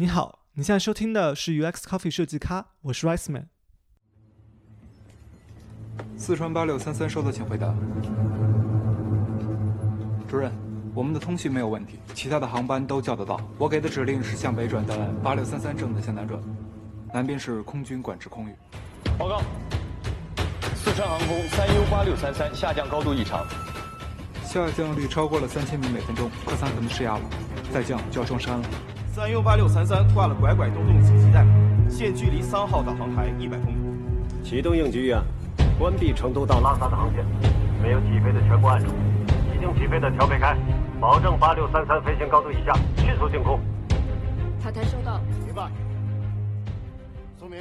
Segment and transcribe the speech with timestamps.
[0.00, 3.48] 你好，你现在收听的是 UX Coffee 设计咖，我是 Rice Man。
[6.16, 7.74] 四川八六三三收到，请回答。
[10.28, 10.52] 主任，
[10.94, 13.40] 我们的通讯没有问题，其他的航班都叫得到。
[13.58, 16.40] 我给的指令是向北转的八六三三正的向南转，
[17.12, 18.54] 南边是空军管制空域。
[19.18, 19.42] 报告，
[20.76, 23.44] 四川航空三 U 八六三三下降高度异常，
[24.44, 27.24] 下降率超过了三千米每分钟，客舱可能失压了，
[27.72, 28.68] 再降就要撞山了。
[29.18, 31.44] 三 U 八六三三挂了拐拐动动紧急带，
[31.90, 34.44] 现距离三号导航台一百公里。
[34.44, 35.24] 启动应急预案，
[35.76, 37.26] 关闭成都到拉萨的航线，
[37.82, 38.92] 没有起飞的全部按住，
[39.52, 40.56] 已经起飞的调配开，
[41.00, 43.58] 保证八六三三飞行高度以下，迅速进空。
[44.62, 45.20] 塔台收到。
[45.44, 45.68] 明白。
[47.40, 47.58] 苏明，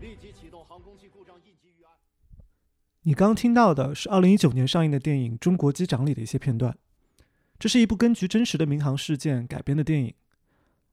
[0.00, 1.92] 立即启动航空器故障应急预案。
[3.02, 6.76] 你刚听到的是二零一九年上映的电影《中国机长》里的一些片段，
[7.56, 10.12] 这是一部根据真实的民航事件改编的电影。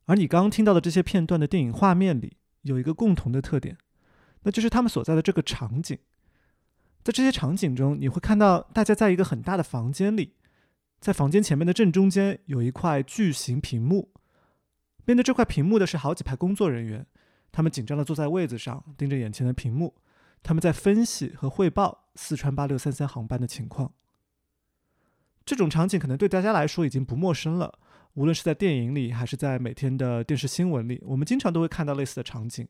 [0.07, 3.77] 而你刚刚听到的这些片段的电影画面里，有一个共同的特点，
[4.43, 5.97] 那就是他们所在的这个场景。
[7.03, 10.33] 在这些场景中，你会看到大家在一个很大的房间里，
[10.99, 14.11] 在房间前面的正中间有一块巨型屏幕，
[15.05, 17.05] 面对这块屏幕的是好几排工作人员，
[17.51, 19.95] 他们紧张地坐在位子上，盯着眼前的屏幕，
[20.41, 23.93] 他们在分析和汇报四川八六三三航班的情况。
[25.45, 27.79] 这种场景可能对大家来说已经不陌生了。
[28.17, 32.67] 无论是在电影里，还是在每天的电视新闻里，我们经常都会看到类似的场景。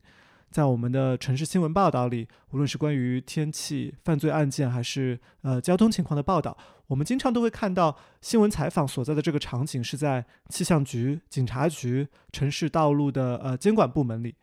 [0.51, 14.35] 在我们的城市新闻报道里，无论是关于天气、犯罪案件，还是呃交通情况的报道，我们经常都会看到新闻采访所在的这个场景是在气象局、警察局、城市道路的呃监管部门里，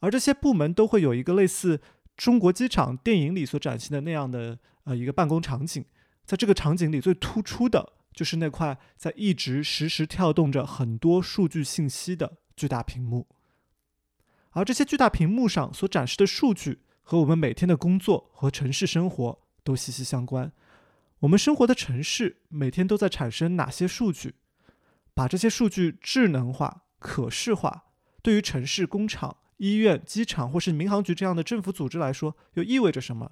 [0.00, 1.80] 而这些部门都会有一个类似
[2.16, 5.84] 中国机场电影里所展现的那样的呃一个办公场景。
[6.26, 7.92] 在这个场景里，最突出的。
[8.18, 13.28] 就是那块在一直实时跳动着很多数据信息的巨大屏幕，
[14.50, 20.50] 而这些巨大屏幕上所展示的数据和我们每天的工作和城市生活都息息相关。
[21.20, 24.34] 我们生活的城市每天都在产生哪些数据？
[25.14, 27.84] 把这些数据智能化、可视化，
[28.20, 33.30] 对于城市、工厂、医院、机场或是民航局这样的政府组织来说，又意味着什么？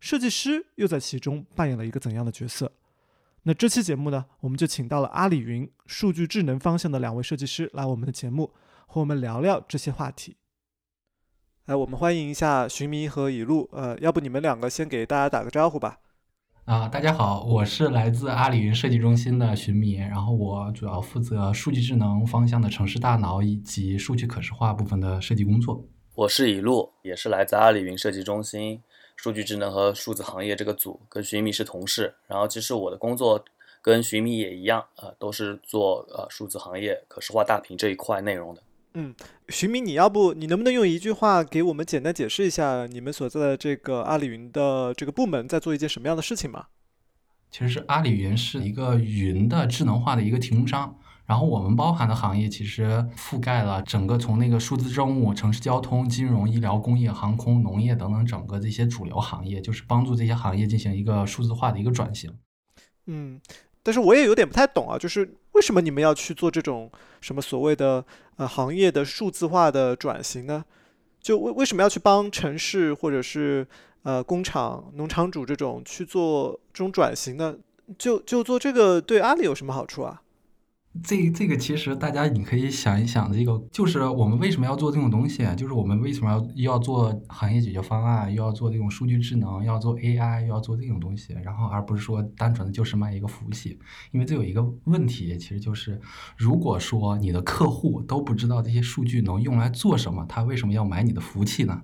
[0.00, 2.72] 设计师又在其中扮演了一个怎样的角色？
[3.44, 8.52] 那这期节目呢，我们就请到了阿里云数据智能方向的两位设计师来我们的节目，
[8.86, 10.36] 和我们聊聊这些话题。
[11.64, 16.00] 来，我们欢迎一下寻迷和以路，呃，要不你们两个先给大家打个招呼吧。
[16.66, 25.88] 啊，大家好，我是来自阿里云设计中心的寻迷，然后我主要负责数据智能方向的城市大脑以及数据可视化部分的设计工作。
[26.14, 28.82] 我是以路，也是来自阿里云设计中心。
[29.22, 33.44] 数据智能和数字行业这个组跟寻觅是同事，然后其实我的工作
[33.82, 38.62] 跟寻觅也一样，呃，都是做呃数字行业可视化大屏这一块内容的。
[38.94, 39.14] 嗯，
[39.50, 46.68] 徐明，你要不你能不能用一句话给我们简单解释一下你们所在的这个阿里云的这个部门在做一件什么样的事情吗？
[47.50, 50.98] 其实是阿里云是一个云的智能化的一个提供商。
[51.30, 62.36] 然后我们包含的行业其实覆盖了整个从那个数字政务、城市交通、金融、医疗、工业、航空、农业等等整个这些主流行业，就是帮助这些行业进行一个数字化的一个转型。
[63.06, 63.40] 嗯，
[63.80, 68.04] 但是我也有点不太懂啊，就是为什么你们要去做这种什么所谓的
[68.34, 70.64] 呃行业的数字化的转型呢？
[71.20, 73.64] 就为为什么要去帮城市或者是
[74.02, 77.54] 呃工厂、农场主这种去做这种转型呢？
[77.96, 80.22] 就就做这个对阿里有什么好处啊？
[81.04, 85.46] 这这个其实大家你可以想一想，这个就是我们为什么要做这种东西？
[85.56, 93.78] 就是我们为什么要要做行业解决方案，又要做这种数据智能，要做 AI，又要做这种东西，然后而不是说单纯的就是卖一个服务器。
[94.10, 96.00] 因为这有一个问题，其实就是
[96.36, 101.82] 如果说你的客户都不知道这些数据能用来做什么，他为什么要买你的服务器呢？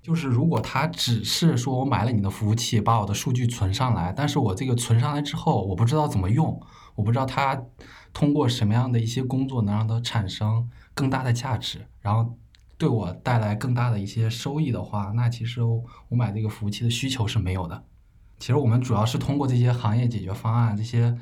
[0.00, 6.62] 就是如果他只是说我买了你的服务器，把我的数据存上来，但是我这个存上来之后，我不知道怎么用，
[6.96, 7.62] 我不知道他。
[8.12, 12.34] 通过什么样的一些工作能让他产生更大的价值，然后
[12.78, 15.84] 对我带来更大的一些收益的话，那其实我
[16.16, 17.84] 买这个服务器的需求是没有的。
[18.38, 21.14] 其实我们主要是通过这些行业解决方案、这些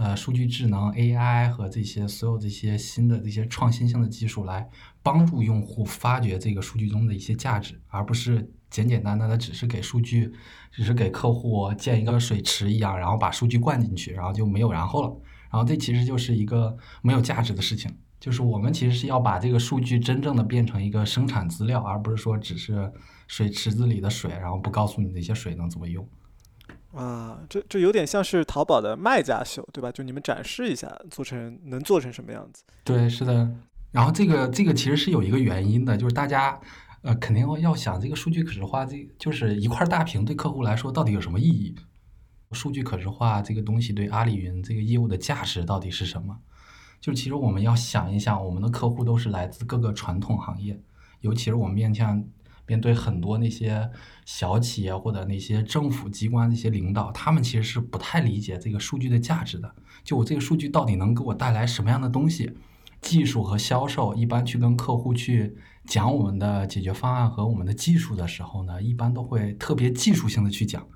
[0.00, 4.66] 呃数据智能、AI 和这些所有这些新的这些创新性的技术来
[5.02, 10.32] 帮助用户发掘这个数据中的一些价值，而不是简简单单的只是给数据，
[10.72, 15.14] 只是给客户建一个水池一样，然后把数据灌进去，然后就没有然后了。
[15.50, 22.90] 然后这其实就是一个没有价值的事情，就是我们其实是要把这个数据真正的变成一个生产资料，而不是说只是
[23.26, 26.08] 水池子里的水，然后不告诉你这些水能怎么用。
[26.92, 29.92] 啊，这这有点像是淘宝的卖家秀，对吧？
[29.92, 32.64] 就你们展示一下，做成能做成什么样子？
[32.84, 33.48] 对，是的。
[33.92, 36.60] 然后这个这个其实是有一个原因的，就是大家
[37.02, 41.74] 呃肯定要想这个数据可视化，这就是一块大屏对客户来说到底有什么意义？
[42.52, 46.38] 数据可视化这个东西对阿里云这个业务的价值到底是什么？
[47.00, 50.82] 就其实我们要想一想，我们的客户都是来自各个传统行业，
[51.20, 52.24] 尤其是我们面向
[52.70, 53.90] 面对很多那些
[54.24, 59.74] 小企业或者那些政府机关这些领导，他们其实是不太理解这个数据的价值的。
[60.04, 62.52] 就我这个数据到底能给我带来什么样的东西？
[63.00, 70.86] 技术和销售一般去跟客户去讲我们的解决方案和我们的技术的时候呢，一般都会特别技术性的去讲。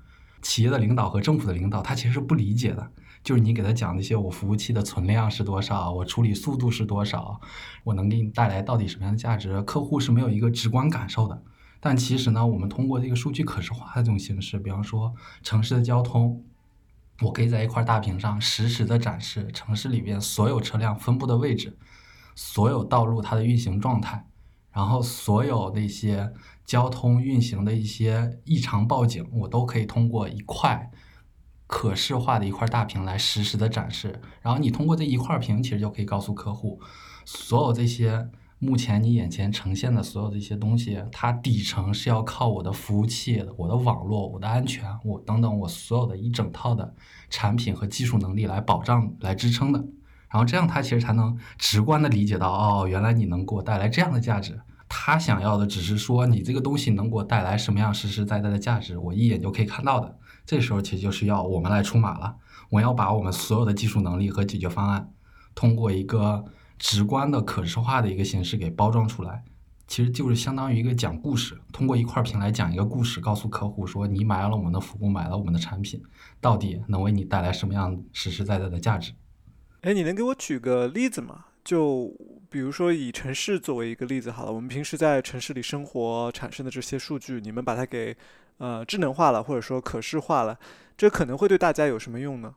[0.41, 2.91] 企业的领导和政府的领导，他其实是不理解的。
[3.23, 7.41] 就是你给他讲那些，我服务器的存量是多少，我处理速度是多少，
[7.83, 11.41] 我能给你带来到底什么样的价值，客户是没有一个直观感受的。
[11.85, 16.43] 但其实呢，我们通过这个数据可视化的这种形式，比方说城市的交通，
[17.21, 21.77] 我可以在一块大屏上实时的展示城市里边所有车辆分布的位置，
[22.33, 24.25] 所有道路它的运行状态，
[24.71, 26.33] 然后所有那些
[26.65, 30.89] 交通运行的一些异常报警，我都可以通过一块。
[31.67, 36.81] 可视化的一块大屏来实时的展示，然后你通过这一块屏，其实就可以告诉客户，
[37.25, 38.27] 所有这些
[38.65, 46.95] 目前你眼前呈现的所有的一些东西，它底层是要靠我的服务器、我的网络、我的安全、我等等我所有的一整套的
[47.29, 49.79] 产品和技术能力来保障、来支撑的。
[50.29, 54.59] 然后这样他其实才能直观的理解到，哦，原来你能给我带来这样的价值。
[54.89, 60.17] 他想要的只是说，你这个东西能给我带来什么样实实在在的价值，我一眼就可以看到的。
[60.45, 62.35] 这时候其实就是要我们来出马了，
[62.69, 65.11] 我要把我们所有的技术能力和解决方案，
[65.55, 66.45] 通过一个
[66.77, 69.43] 直观的可视化的一个形式给包装出来，
[69.87, 76.01] 其实就是相当于一个讲故事，通过一块屏来讲一个故事，告诉客户说你买了我们的服务，买了我们的产品，
[76.39, 79.13] 到底能为你带来什么样实实在在的价值？
[79.81, 81.45] 哎，你能给我举个例子吗？
[81.63, 82.11] 就
[82.49, 88.15] 比如说以城市作为一个例子好了，我们平时在城市里生活产生的这些数据，你们把它给。
[88.57, 90.57] 呃，智能化了，或者说可视化了，
[90.95, 92.55] 这可能会对大家有什么用呢？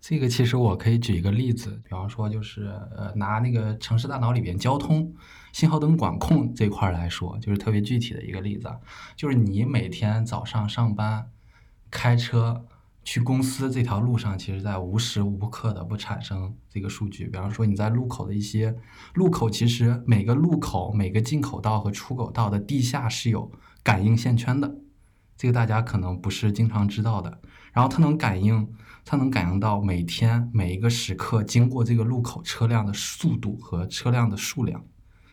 [0.00, 2.66] 这个其实我可以举一个例子，比方说就是
[2.96, 5.12] 呃，拿那个城市大脑里边交通
[5.52, 8.70] 信号灯管控这块儿来说，就是特别具体的一个例子，
[9.16, 11.30] 就是你每天早上上班
[11.90, 12.64] 开车
[13.02, 17.26] 去公司这条路上，其实在无时无刻的不产生这个数据。
[17.26, 18.76] 比方说你在路口的一些
[19.14, 23.50] 路口，其实每个路口每个进口道和出口道的地下是有
[23.82, 24.76] 感应线圈的。
[25.36, 27.40] 这个大家可能不是经常知道的，
[27.72, 28.68] 然后它能感应，
[29.10, 34.84] 它能感应到每天每一个时刻经过这个路口车辆的速度和车辆的数量，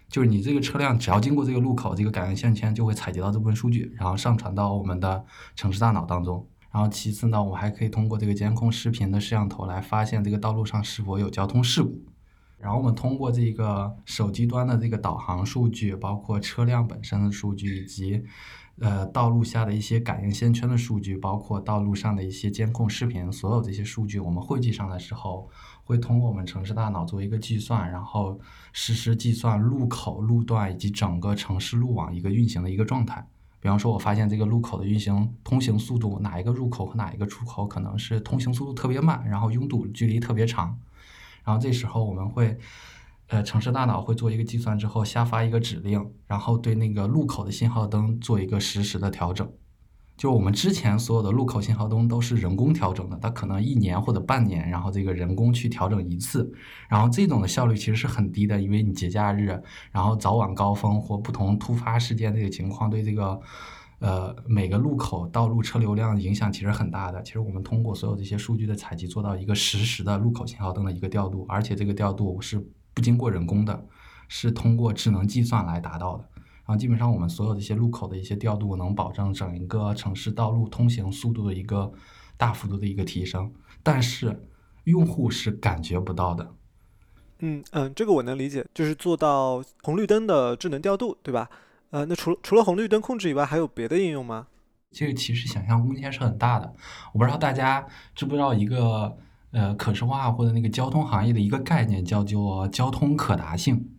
[0.08, 5.26] 就是你这个车辆只要经过这个路口，这个感应线圈就会采集到这部分数据，然后上传到我们的
[5.58, 6.48] 城市大脑当中。
[6.72, 12.02] 然后其次呢，我们还可以通过这个监控视频的摄像头来发现这个道路上是否有交通事故。
[12.58, 18.24] 然后我们通过这个手机端的这个导航数据，包括车辆本身的数据以及。
[18.82, 25.50] 呃，道路下的一些感应线圈的数据，包括道路上的一些监控视频，所有这些数据我们汇集上来之后，
[25.86, 28.38] 会通过我们城市大脑做一个计算，然后
[28.74, 33.26] 实时计算路口、路段以及整个城市路网一个运行的一个状态。
[33.62, 40.78] 比方说，我发现这个路口的运行通行速度，哪一个入口和哪一个出口可能是通行速度特别慢，然后拥堵距离特别长，
[41.46, 42.58] 然后这时候我们会。
[43.28, 49.52] 呃，城市大脑会做一个计算之后，下发一个指令，然后对那个路口的信号灯做一个实时的调整。
[50.16, 56.50] 就我们之前所有的路口信号灯都是人工调整的，它可能一年或者半年，然后这个人工去调整一次，
[56.88, 63.38] 然后这种的效率其实是很低的，因为你节假日，然后早晚高峰或不同突发事件这个情况，对这个
[64.00, 67.22] 呃每个路口道路车流量影响其实很大的。
[67.24, 72.66] 其实我们通过所有这些数据的采集，做到一个实时的路口信号灯的一个调度，而且这个调度是。
[72.96, 73.86] 不经过人工的，
[74.28, 76.24] 是通过智能计算来达到的。
[76.68, 81.94] 然后基本上我们所有的一些路口的一些调度，能保证整一个城市道路通行速度的一个
[82.38, 83.54] 大幅度的一个提升。
[83.84, 84.50] 但是
[84.86, 86.56] 用户是感觉不到的。
[87.40, 91.48] 嗯嗯，这个我能理解，就是做到红绿灯的智能调度，对吧？
[91.92, 94.48] 呃，那除了除了红绿灯控制以外，还有别的应用吗？
[94.92, 96.74] 这个其实想象空间是很大的。
[97.14, 97.86] 我不知道大家
[98.16, 99.16] 知不知道一个。
[99.56, 103.90] 呃，可视化或者那个交通行业的一个概念叫做交通可达性。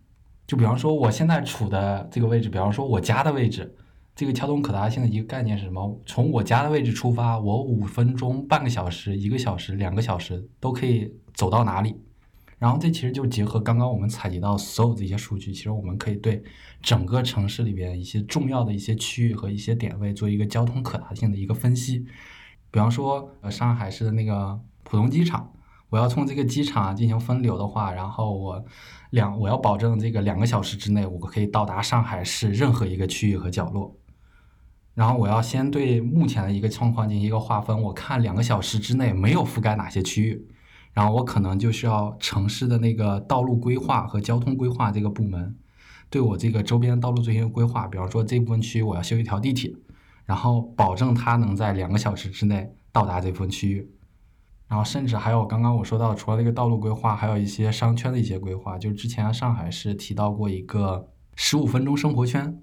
[0.46, 3.75] 就比方说，我现在处的这个位置，比方说我家的位置，
[4.14, 5.98] 这个交通可达性的一个概念是什么？
[6.04, 11.96] 从我家的位置出发，我五分钟、半个小时、一个小时、两个小时都可以走到哪里。
[12.58, 16.42] 然后这其实就结合刚刚我们采集到所有这些数据，其实我们可以对
[16.82, 22.04] 整个城市里边一些重要的一些区域和一些点位做一个交通可达性的一个分析。
[22.70, 24.60] 比方说，呃，上海市的那个。
[24.88, 25.52] 浦东机场，
[25.90, 28.64] 我要从这个机场进行分流的话，然后我
[29.11, 33.99] 两我要保证这个两个小时之内，我可以到达上海市任何一个区域和角落。
[34.95, 40.49] 然后我要先对目前的一个状况进行一个划分，我看两个小时之内没有覆盖哪些区域，
[40.93, 45.57] 然后我可能就需要城市的那个道路规划和交通规划这个部门，
[46.09, 47.88] 对我这个周边道路进行规划。
[47.88, 49.75] 比方说这部分区域我要修一条地铁，
[50.25, 53.90] 然后保证它能在两个小时之内到达这部分区域。
[54.68, 58.78] 然后甚至还有刚刚我说到，除了这个道路规划，还有一些商圈的一些规划。
[58.78, 62.62] 就之前上海市提到过一个十五分钟生活圈。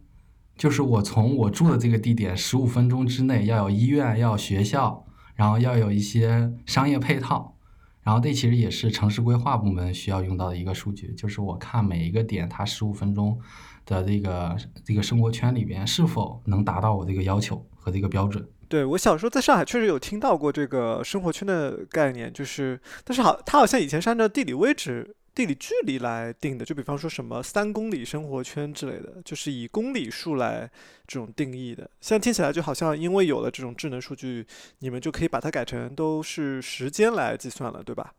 [0.56, 7.56] 就是我从我住的这个地点十五分钟之内要有医院，要有学校，然后要有一些商业配套，
[8.04, 11.12] 然后这其实也是城市规划部门需要用到的一个数据。
[11.16, 13.36] 就是我看每一个点，它十五分钟
[13.84, 14.56] 的这个
[14.86, 18.48] 这个生活圈里边是否能达到我这个要求和这个标准。
[18.74, 25.16] 对我小时候在上海确实有听到过这个生活圈的概念，就是但是好，它好像以前是按照地理位置。
[25.36, 30.68] 地理距离来定的，就比方说什么三公里生活圈之类的，就是以公里数来
[31.08, 31.88] 这种定义的。
[32.02, 34.46] 现在听起来就好像因为有了这种智能数据，
[34.80, 38.14] 你们就可以把它改成都是时间来计算了，对吧？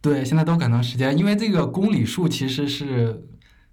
[0.00, 3.24] 对，现在都改成时间，因为这个公里数其实是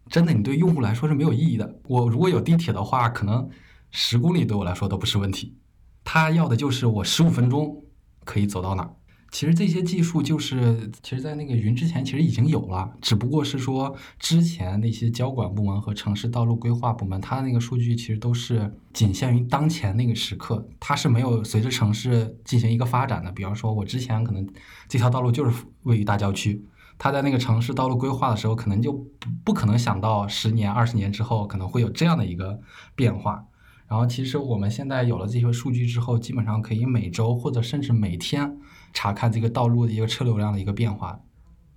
[0.08, 1.80] 真的，你对用户来说是没有意义的。
[1.88, 3.50] 我如果有地铁的话，可能
[3.92, 5.56] 十公里对我来说都不是问题。
[6.04, 7.84] 他要的就是我十五分钟
[8.26, 8.96] 可以走到哪儿。
[9.32, 23.32] 其实这些技术就是，其实，在那个云之前其实已经有了，只不过是说之前那些交管部门和城市道路规划部门，它那个数据其实都是仅限于当前那个时刻，它是没有随着城市进行一个发展的。
[23.32, 24.46] 比方说，我之前可能
[24.90, 26.66] 这条道路就是位于大郊区，
[26.98, 32.60] 它在那个城市道路规划的时候，可能就不不可能想到十年、二十年之后可能会有这样的一个
[32.96, 33.46] 变化。
[33.92, 38.58] 然后，其实我们现在有了这些数据之后，基本上可以每周或者甚至每天。
[38.94, 41.18] 查看这个道路的一个车流量的一个变化，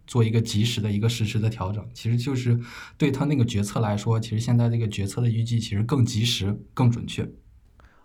[0.04, 2.58] 做一个及时的一个实时的调整，其实就是
[2.98, 7.28] 对他那个决策来说，其实现在这个决策的预计其实更及时、更准确。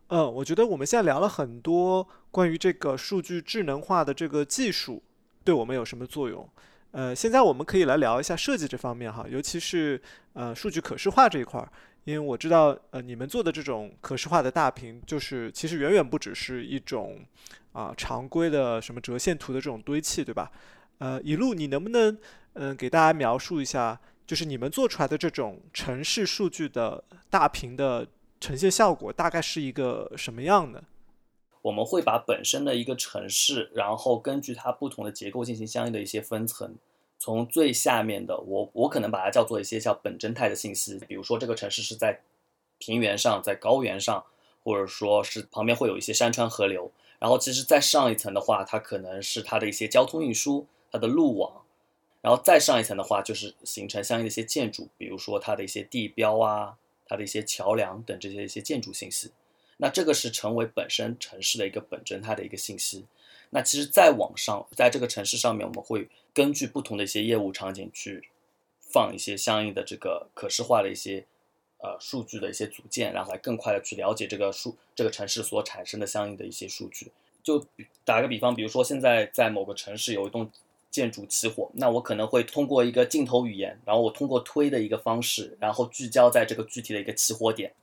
[0.09, 5.01] 嗯，我觉得我们现在聊了很多关于这个数据智能化的这个技术
[5.43, 6.47] 对我们有什么作用。
[6.91, 10.01] 呃，现在我们可以来聊一下设计这方面哈，尤其是
[10.33, 11.71] 呃数据可视化这一块儿。
[12.05, 17.19] 因为我知道，呃，你们做的这种可视化的大屏，就是其实远远不只是一种
[17.73, 20.51] 啊常规的什么折线图的这种堆砌，对吧？
[20.97, 22.17] 呃，一路你能不能
[22.53, 28.07] 嗯给大家描述一下，就是你们做出来的这种城市数据的大屏的
[28.39, 30.83] 呈现效果大概是一个什么样的？
[31.61, 36.75] 我们会把本身的一个城市，然后根据它不同的结构进行相应的一些分层。
[37.19, 42.21] 从最下面的我，我可能把它叫做一些叫本真态的信息，比如说这个城市是在
[42.77, 44.23] 平原上，在高原上，
[44.63, 46.89] 或者说是旁边会有一些山川河流。
[47.19, 51.61] 然后其实再上一层的话，它可能是它的一些交通运输，它的路网。
[52.21, 59.31] 然后再上一层的话，就是形成相应的一些建筑，比如说它的一些地标啊，它的一些桥梁等这些一些建筑信息。
[59.75, 63.05] 那这个是成为本身城市的一个本真态的一个信息。
[63.51, 68.29] 那其实再往上，在这个城市上面，我们会根据不同的一些业务场景去
[68.79, 71.25] 放一些相应的这个可视化的一些
[71.79, 77.11] 呃数据的一些组件，然后来更快的去了解这个数这个城市所产生的相应的一些数据。
[77.41, 77.65] 就
[78.05, 80.51] 打个比方，比如说现在在某个城市有一栋
[80.91, 87.73] 建筑起火，那我可能会通过一个镜头语言，然后我通过推的一个方式，然后聚焦在这个具体的一个起火点，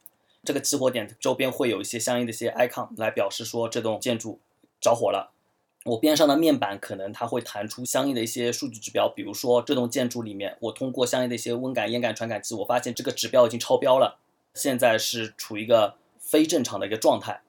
[0.45, 4.39] 这个起火点周边会有一些相应的一些 icon 来表示说这栋建筑
[4.81, 5.33] 着火了。
[5.87, 14.19] 我边上的面板可能它会弹出相应的一些数据指标，比如说这栋建筑里面，我通过相应的一些温感、烟感传感器，我发现这个指标已经超标了，
[14.53, 17.43] 现在是处于一个非正常的一个状态。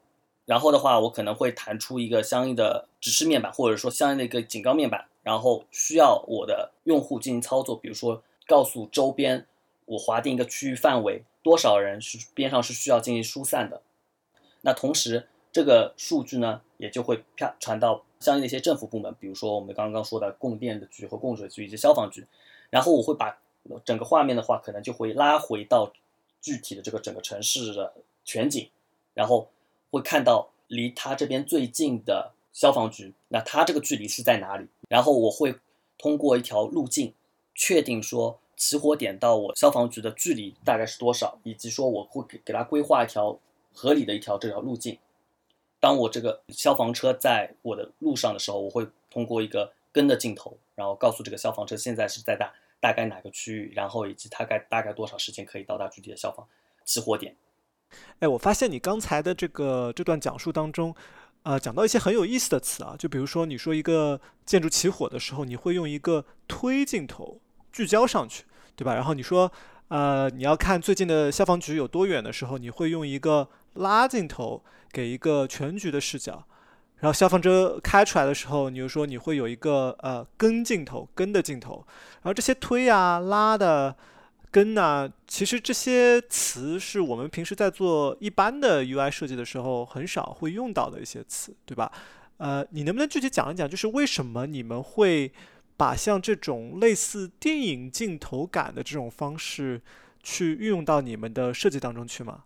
[0.46, 9.48] 然后的话，我可能会弹出一个相应的指示面板，或者说相应的一个警告面板，然后需要我的用户进行操作，比如说告诉周边
[9.86, 13.82] 我划定一个区域范围，多少人是边上是需要进行疏散的。
[14.62, 18.03] 那同时，这个数据呢，也就会啪传到。
[18.19, 22.25] 相应的一些政府部门，比如说我们刚刚说的供电的局和供水局以及消防局，
[22.69, 23.38] 然后我会把
[23.86, 25.91] 整个画面的话，可能就会拉回到
[26.41, 27.93] 具体的这个整个城市的
[28.24, 28.69] 全景，
[29.13, 29.50] 然后
[29.91, 34.67] 会看到离他这边最近的消防局，那它这个距离是在哪里？
[34.89, 35.55] 然后我会
[35.97, 37.13] 通过一条路径
[37.53, 43.38] 确定说起火点到我消防局的距离大概是多少，以及说我会给给他规划一条
[43.74, 44.97] 合理的一条这条路径。
[45.79, 56.48] 当我这个消防车在我的路上的时候，我会通过一个跟的镜头，然后告诉这个消防车现在是在大大概哪个区域，然后以及大概大概多少时间可以到达具体的消防
[56.84, 57.36] 起火点。
[58.19, 60.93] 哎，我发现你刚才的这个这段讲述当中，
[61.43, 67.39] 呃，讲到一些很有意思的词啊，就比如说你说一个建筑起火的时候，你会用一个推镜头
[67.72, 68.43] 聚焦上去，
[68.75, 68.93] 对吧？
[68.93, 69.51] 然后你说，
[69.89, 76.44] 呃，你要看最近的消防局有多远的时候，你会用一个拉镜头给一个全局的视角。
[76.98, 81.86] 然后消防车开出来的时候，你就说你会有一个呃跟镜头，跟的镜头。
[82.22, 83.96] 然后这些推啊、拉的。
[84.50, 91.91] 跟呢，其实这些词是我们平时在做一般的 UI 设计的时候很少会用到的一些词，对吧？
[92.38, 95.32] 呃，你能不能具体讲一讲，就是为什么你们会
[95.77, 99.81] 把像这种类似电影镜头感的这种方式
[100.22, 102.39] 去运用到你们的设计当中去吗？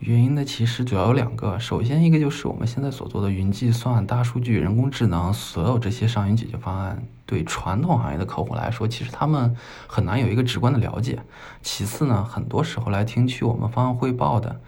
[0.00, 1.58] 原因呢，其实主要有两个。
[1.58, 9.54] 首先，一个就是我们现在所做的云计算、大数据、人工智能，所有这些上云解决方案，对传统行业的客户来说，其实他们
[9.86, 11.22] 很难有一个直观的了解。
[11.60, 14.58] 其次呢，很多时候来听取我们方案汇报的，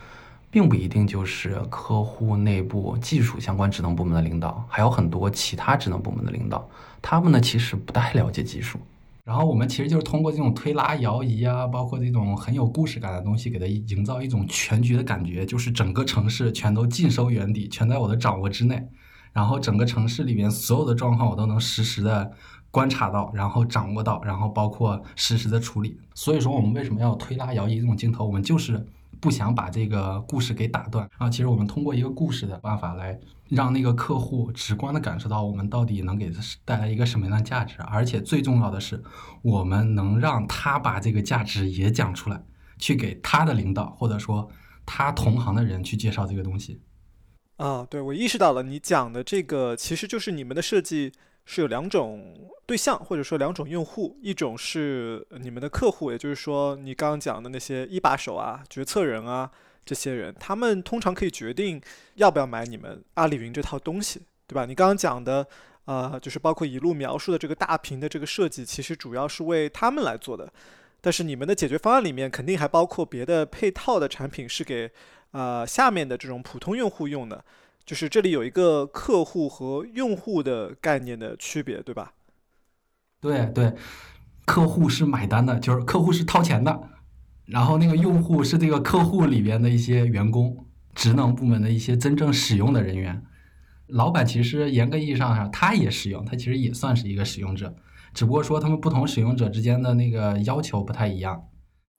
[0.53, 6.69] 并不一定就是客户内部技术相关职能部门的领导，还有很多其他职能部门的领导，
[7.01, 8.79] 他们呢其实不太了解技术。
[9.25, 18.87] 然后我们其实就是通过这种推拉摇移啊，包括这种很有故事感的东西，给它营造一种全局的感觉，就是整个城市全都尽收眼底，全在我的掌握之内。
[19.33, 22.31] 然后整个城市里面所有的状况，我都能实时的
[22.71, 25.97] 观察到，然后掌握到，然后包括实时的处理。
[26.15, 28.27] 所以说，我们为什么要推拉摇移这种镜头？
[28.27, 28.87] 我们就是
[29.23, 31.31] 不想把这个故事给打断啊。
[31.31, 33.19] 其实我们通过一个故事的办法来。
[33.49, 39.03] 让那个客户直观的感受到我们到底能给他带来一个什么样的价值，而且最重要的是，
[39.43, 42.43] 我们能让他把这个价值也讲出来，
[42.79, 44.49] 去给他的领导或者说
[44.87, 46.81] 他同行的人去介绍这个东西。
[47.59, 51.13] 啊，对，我意识到了，你讲的这个其实就是你们的设计
[51.53, 59.51] 是有两种对象或者说两种用户，一种是你们的客户，也就是说你刚刚讲的那些一把手啊、决策人啊。
[59.85, 61.83] 这些人，他们通常可以决定
[62.15, 64.65] 要不要买你们阿里云这套东西，对吧？
[64.65, 65.45] 你刚刚讲的，
[65.87, 70.49] 呃，就是包括一路描述的这个大屏的这个设计，其实主要是为他们来做的。
[71.01, 74.89] 但是你们的解决方案里面肯定还包括别的配套的产品，是给
[75.33, 77.45] 呃下面的这种普通用户用的。
[77.85, 82.13] 就是这里有一个客户和用户的概念的区别，对吧？
[83.21, 83.75] 对对，
[84.45, 86.89] 客户是买单的，就是客户是掏钱的。
[87.47, 93.23] 然后那个用户是这个客户里边的一些员工，职能部门的一些真正使用的人员。
[93.89, 97.75] 老板其实严格意义上他也使用，他其实也算是一个使用者，
[98.15, 101.45] 只不过说他们不同使用者之间的那个要求不太一样。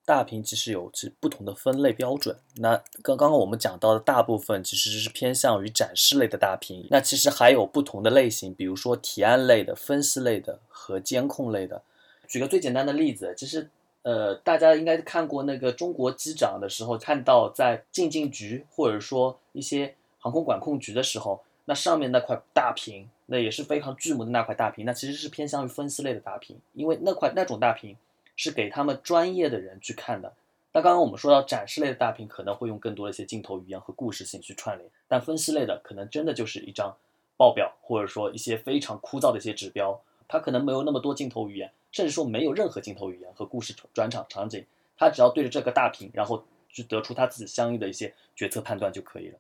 [0.05, 2.37] 大屏其实有其不同的分类标准。
[2.57, 11.81] 那刚刚刚我们讲到的大部分其实是偏向于展示类的大屏，那其实还有不同的类型，比如说提案类的、分析类的和监控类的。
[12.27, 13.69] 举个最简单的例子，其实。
[14.05, 27.95] 呃，大家应该看过那个中国机长的时候，看到在进境局或者说一些航空管控局的时候，那上面那块大屏，那也是非常巨幕的那块大屏，那其实是偏向于分析类的大屏，因为那块那种大屏
[28.35, 30.33] 是给他们专业的人去看的。
[30.71, 36.95] 那刚刚我们说到展示类的大屏，可能会用更多的一些镜头语言和故事性去串联，但分析类的可能真的就是一张
[37.37, 41.71] 报表，或者说一些非常枯燥的一些指标，它可能没有那么多镜头语言。
[41.91, 44.65] 甚至说没有任何镜头语言和故事转场场景，
[44.97, 49.37] 他只要对着这个大屏，然后去得出他自己相应的一些决策判断就可以了。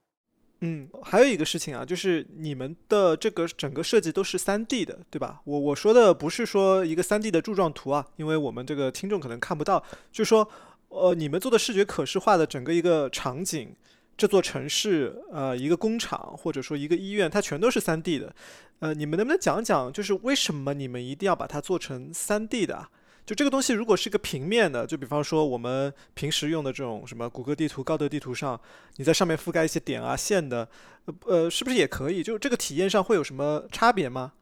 [0.65, 5.41] 嗯，还有一个事情啊，就是你们的这个整个设计都是三 D 的，对吧？
[5.43, 10.49] 我我说的不是说一个三 D 的柱状图啊，因为我们这个听众可能看不到，就说
[10.87, 13.75] 呃，你们做的视觉可视化的整个一个场景。
[14.15, 18.33] 这座城市，呃，一个工厂或者说一个医院，它全都是三 D 的，
[18.77, 22.89] 呃，你们能不能讲讲，就是为什么你们一定要把它做成三 D 的啊？
[23.25, 28.59] 就这个东西如果是个平面的，就比方说我们平时用的这种什么谷歌地图、高德地图上，
[28.97, 30.67] 你在上面覆盖一些点啊、线的，
[31.25, 32.21] 呃，是不是也可以？
[32.21, 34.33] 就这个体验上会有什么差别吗？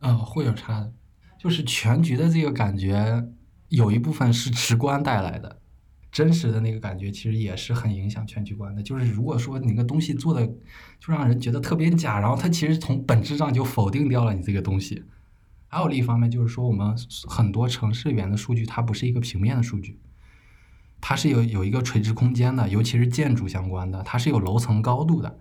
[0.00, 0.92] 嗯，会有差的，
[1.38, 3.24] 就是全局的这个感觉，
[3.68, 5.60] 有一部分是直观带来的。
[6.10, 8.82] 真实的那个感觉其实也是很影响全局观的。
[8.82, 10.46] 就是如果说你个东西做的
[11.00, 15.02] 就让人觉得特别假，然后它其实从本质上就否定掉了你这个东西。
[15.72, 16.94] 还有另一方面就是说，我们
[17.26, 19.98] 很多城市里面的数据它不是一个平面的数据，
[21.00, 25.40] 它是有有一个垂直空间的，尤其是建筑相关的，它是有楼层高度的。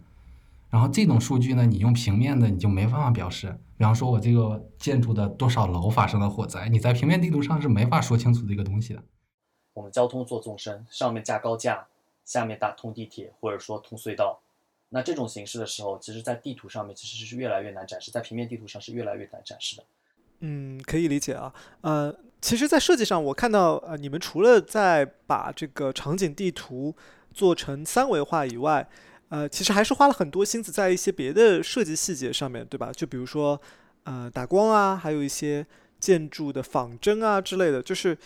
[0.70, 3.60] 然后这种数据呢，你用平面的你就没办法表示。
[3.78, 9.04] 比方说我这个建筑的多少楼发生了火灾，你在平面地图上是没法说清楚这个东西的。
[9.74, 11.88] 我们交通做纵深，上面架高架，
[12.24, 14.39] 下面打通地铁，或者说通隧道，
[14.88, 19.84] 那这种形式的时候，其实，在地图上面其实是越来越难展示，在平面地图上是越来越难展示的。
[20.41, 21.51] 嗯，可以理解啊。
[21.82, 26.95] 呃，其实，在设计上，我看到呃，你们除了在把这个场景地图
[27.34, 28.88] 做成三维化以外，
[29.30, 32.91] 呃，其实还是花了很多心思在一些别的设计细节上面对吧？
[32.91, 33.60] 就比如说
[34.04, 35.65] 呃打光啊，还有一些
[35.99, 38.17] 建筑的仿真啊之类的，就是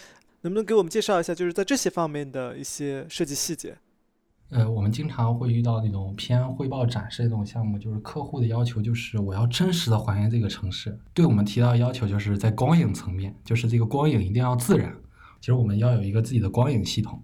[0.41, 3.78] 能不能给我们介绍一下，就是在这些方面的一些设计细节？
[4.56, 14.96] 呃，我们经常会遇到那种偏汇报展示的这种项目，就是客户的要求就是我要真实的还原这个城市，对我们提到要求就是在光影层面，就是这个光影一定要自然。
[15.41, 17.22] 其实我们要有一个自己的光影系统，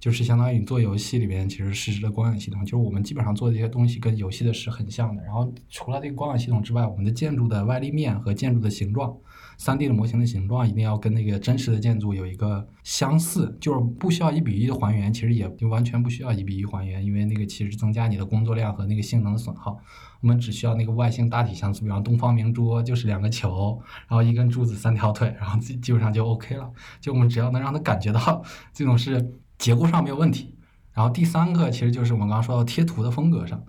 [0.00, 5.22] 就是相当于你做游戏里边其实实时的光影系统，就是我们基本上做这些东西跟游戏的是很像的。
[5.22, 9.16] 然后除了这个光影系统之外，我们的建筑的外立面和建筑的形状。
[9.64, 19.78] 三 D 的模型的形状一定要跟那个真实的建筑有一个相似，就是不需要一比一的还原，其实也就完全不需要一比一还原，因为那个其实增加你的工作量和那个性能的损耗。
[20.20, 26.68] 我们只需要那个外形大体相似，比方东方明珠就是两个球，然后一根柱子三条腿，然后基基本上就 OK 了。
[27.00, 30.56] 就我们只要能让他感觉到这种是结构上没有问题。
[30.92, 33.62] 然后第三个其实就是我们刚刚说到贴图的风格上，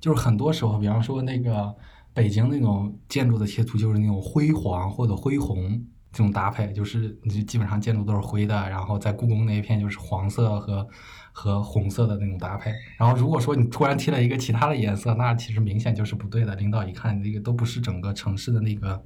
[0.00, 1.74] 就是很多时候，比方说那个。
[2.12, 10.86] 北京那种建筑的贴图就是那种灰黄或者灰红这种搭配，就是你基本上建筑都是灰的，然后在故宫那一片就是黄色和
[11.32, 12.72] 和红色的那种搭配。
[12.98, 16.54] 然后如果说你突然贴了一个其他的颜色，那其实明显就是不对的。
[16.56, 19.02] 领导一看，这个都不是整个城市的那个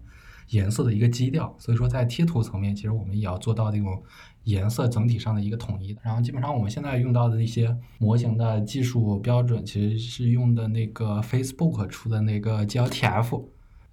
[0.49, 1.55] 颜色的一个基调。
[1.59, 4.03] 所以说在贴图层面，其实我们也要做到这种。
[4.45, 13.45] 颜色整体上的一个统一，然后基本上我们现在用到的一些模型的技术标准，其实是用的那个 Facebook 出的那个 GLTF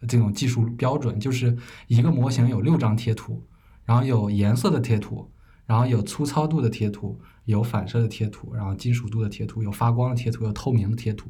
[0.08, 3.44] 这种技术标准，就是一个模型有六张贴图，
[3.86, 5.32] 然后有颜色的贴图，
[5.66, 11.30] 然后有粗糙度的贴图，有反射的贴图，然后金属度的贴图，有发光的贴图，有透明的贴图。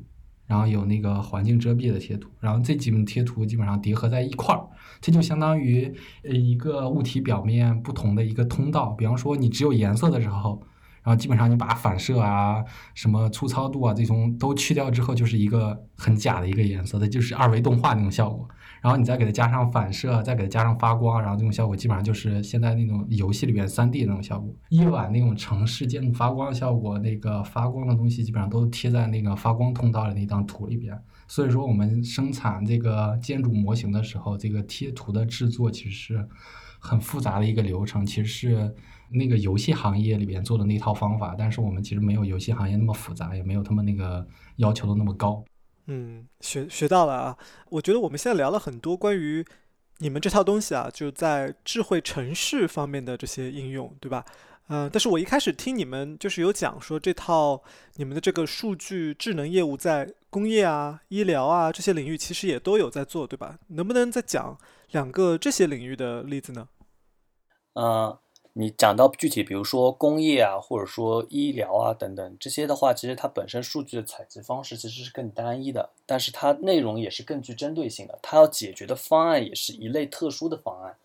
[0.51, 4.67] 然后有那个环境遮蔽的贴图，然后这几种贴图基本上叠合在一块儿，
[4.99, 5.89] 这就相当于
[6.25, 8.89] 呃一个物体表面不同的一个通道。
[8.89, 10.61] 比方说你只有颜色的时候，
[11.03, 12.61] 然后基本上你把反射啊、
[12.93, 18.45] 什么粗糙度啊这种都去掉之后，就是一个很假的一个颜色，它就是二维动画那种效果。
[18.81, 24.51] 然后你再给它加上反射，再给它加上发光，然后这种效果基本上就是现在那种游戏里边三 D 那种效果。
[24.69, 30.99] 夜晚那种城市建筑发光效果，那个发光的东西基本上都贴在那个发光通道的那张图里边。
[31.27, 36.27] 所以说我们生产这个建筑模型的时候，这个贴图的制作其实是
[36.79, 38.75] 很复杂的一个流程，其实是
[39.11, 45.43] 那个游戏行业里边做的那套方法，但是我们其实没有游戏行业那么复杂，也没有他们那个要求的那么高。
[45.87, 47.37] 嗯，学学到了啊！
[47.69, 49.45] 我觉得我们现在聊了很多关于
[49.97, 54.23] 你们这套东西啊，就在智慧城市方面的这些应用，对吧？
[54.67, 57.61] 嗯，但是我一开始听你们就是有讲说这套
[57.95, 63.57] 你们的这个数据智能业务在工业啊、医疗啊这些领域其实也都有在做，对吧？
[63.67, 64.57] 能不能再讲
[64.91, 66.69] 两个这些领域的例子呢？
[67.73, 68.17] 嗯。
[68.53, 80.97] 你讲到具体，比如说工业啊，或者说医疗啊等等这些的话，其实它本身数据的采集方式其实是更单一的，但是它内容也是更具针对性的，它要解决的方案也是一类特殊的方案，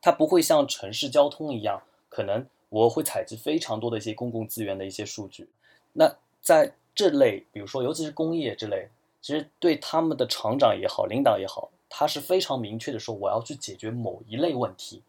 [0.00, 5.50] 它不会像城市交通一样，可能我会采集非常多的一些公共资源的一些数据。
[5.92, 8.88] 那在这类，比如说尤其是工业这类，
[9.20, 15.02] 其实对他们的厂长也好，领导也好，他是非常明确的说，我要去解决某一类问题。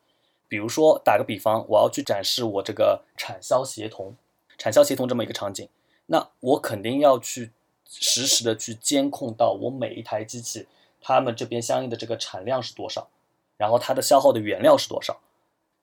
[0.54, 4.16] 比如说，打个比方，我要去展示我这个产销协同、
[4.56, 5.68] 产销协同这么一个场景，
[6.06, 7.50] 那我肯定要去
[7.90, 10.68] 实时的去监控到我每一台机器，
[11.02, 13.10] 他们这边相应的这个产量是多少，
[13.58, 15.22] 然后它的消耗的原料是多少。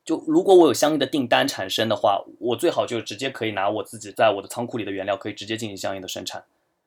[0.04, 6.44] 就如果我有相应的订单产生的话，我最好就直接可以拿我自己在我的仓库里的原料，可以直接进行相应的生产，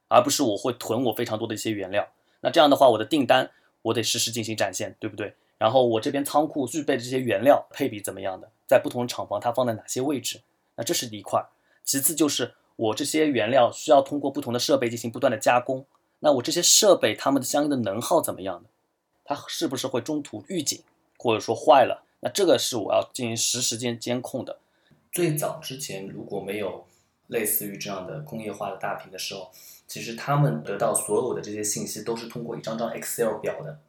[0.08, 2.08] 而不是我会囤我非常多的一些原料。
[2.40, 5.36] 那这样的话，我的订单我得实时进行展现，对不对？
[5.58, 10.42] 然后我这边仓库具备的这些原料配比怎么样的，在不同的厂房它放在哪些位置？
[10.76, 11.46] 那这是一块。
[11.84, 15.86] 其次就是我这些原料需要通过不同的设备进行不断的加工，
[16.20, 18.70] 那我这些设备它们的相应的能耗怎么样的？
[19.26, 20.82] 它是不是会中途预警
[21.18, 22.04] 或者说坏了？
[22.20, 24.58] 那这个是我要进行实时间监控的。
[25.12, 26.86] 最早之前如果没有
[27.28, 29.52] 类似于这样的工业化的大屏的时候，
[29.88, 33.80] 其实他们得到所有的这些信息都是通过一张张 Excel 表的。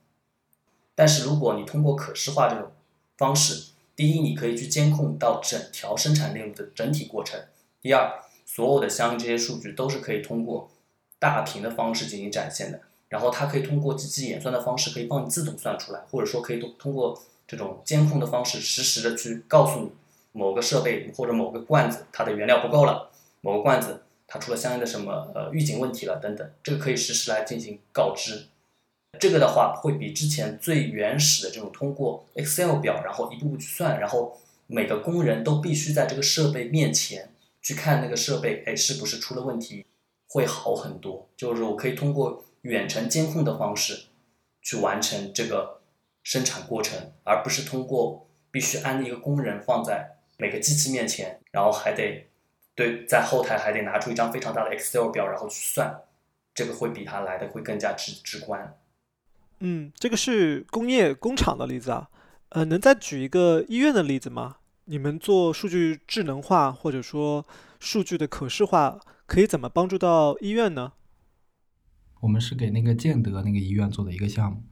[0.94, 2.70] 但是如果你通过可视化这种
[3.16, 7.40] 方式，第一，你可以去监控到整条生产链路的整体过程；
[7.80, 10.70] 第二，所有的相应这些数据都是可以通过
[11.18, 12.80] 大屏的方式进行展现的。
[13.08, 19.92] 然后它可以通过机器演算的方式，可以帮你自动算出来，或者说可以通通过这种监控的方式，实时的去告诉你
[20.32, 28.48] 某个设备或者某个罐子它的原料不够了，某个罐子它出了相应的什么呃预警问题了等等，这个可以实时来进行告知。
[29.18, 39.84] 这个的话会比之前最原始的这种通过 Excel 表，然后一步步去算，然后每个工人都必须在这个设备面前去看那个设备，哎，是不是出了问题，
[40.28, 41.28] 会好很多。
[41.36, 44.04] 就是我可以通过远程监控的方式
[44.62, 45.80] 去完成这个
[46.22, 52.26] 生产过程，而不是通过必须安一个工人放在每个机器面前，然后还得
[52.74, 56.02] 对在后台还得拿出一张非常大的 Excel 表，然后去算，
[56.54, 58.76] 这个会比它来的会更加直直观。
[59.66, 62.10] 嗯，这个是工业工厂的例子啊，
[62.50, 64.56] 呃，能再举一个医院的例子吗？
[64.84, 67.46] 你们做数据智能化或者说
[67.80, 70.92] 数据的可视化，可以怎么帮助到医院呢？
[72.20, 74.62] 我们是给那个建德那个医院做的一个项目，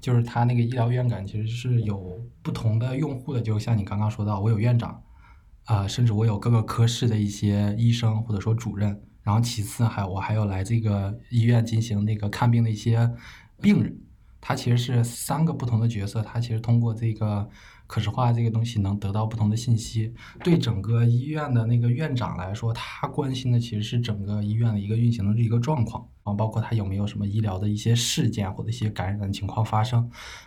[0.00, 5.00] 就是他那个医疗院感其实是有不同的用户的，就像你刚刚说到，我有院长，
[5.66, 13.08] 啊，甚至我有各个科室的一些医生或者说主任，然后其次还我还有来这个医院进行那个看病的一些
[13.60, 14.00] 病人，
[14.48, 17.46] 他其实是三个不同的角色，他其实通过这个。
[17.86, 20.12] 可视化这个东西能得到不同的信息，
[20.44, 30.02] 对整个医院的那个院长来说，他关心的其实是整个医院的一个运行的一个状况，然后包括他有没有什么医疗的一些事件或者一些感染的情况发生。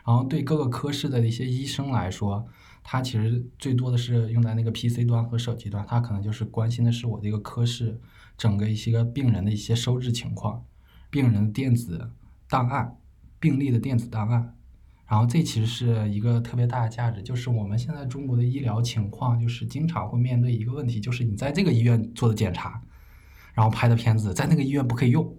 [0.06, 2.46] 然后对各个科室的一些医生来说，
[2.84, 8.00] 他其实最多的是用在那个 PC 端和手机端，他可能就是关心的是我这个科室
[8.38, 10.64] 整个一些个病人的一些收治情况，
[11.10, 12.12] 病人的电子
[12.48, 12.98] 档案，
[13.42, 14.56] 病历的电子档案。
[15.06, 22.82] 然后这其实是一个特别大的价值，就是我们现在中国的医疗情况，就是经常会面对一个问题，就是你在这个医院做的检查，
[23.54, 25.36] 然后拍的片子，在那个医院不可以用。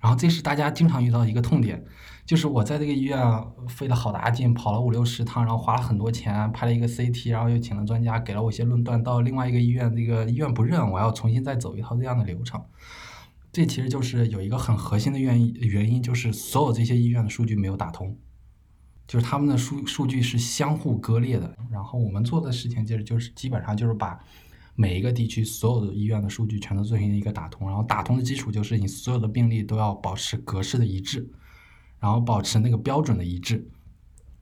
[0.00, 1.82] 然后这是大家经常遇到一个痛点，
[2.26, 3.18] 就是我在这个医院
[3.66, 12.62] 费了好大劲，跑了五六十趟，然后花了很多钱拍了一个 CT，然后又请了专家给了我一些论断，到另外一个医院，这个医院不认，我要重新再走一套这样的流程。
[13.54, 18.18] 这其实就是有一个很核心的原因，原因就是所有这些医院的数据没有打通。
[19.06, 24.18] 就是他们的数数据是相互割裂的，然后我们做的事情就是就是基本上就是把
[24.74, 31.30] 每一个地区所有的医院的数据全都进行一个打通，然后打通的基础就是你所有的病例都要保持格式的一致，
[32.00, 33.70] 然后保持那个标准的一致。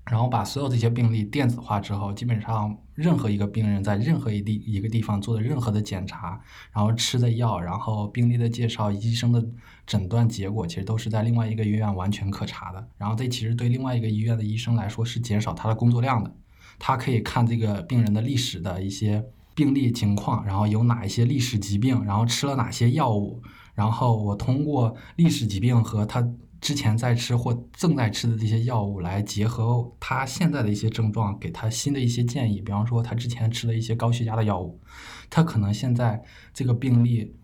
[0.05, 6.41] 然后把所有这些病例电子化之后，基本上任何一个病人在任何一地一个地方做的任何的检查，
[6.73, 9.43] 然后吃的药，然后病例的介绍，医生的
[9.87, 12.89] 诊断结果，其实都是在另外一个医院完全可查的。
[12.99, 16.35] 然后这其实对另外一个医院的医生来说是减少他的工作量的，
[16.81, 23.41] 他可以看这个病人的历史的一些病例情况，然后有哪一些历史疾病，然后吃了哪些药物，
[23.73, 26.29] 然后我通过历史疾病和他。
[26.63, 32.61] 之前在吃或正在吃的这些药物，来结合他现在的一些症状，给他新的一些建议。
[32.61, 34.81] 比方说，他之前吃了一些高血压的药物，
[35.29, 36.23] 他可能现在
[36.55, 37.35] 这个病例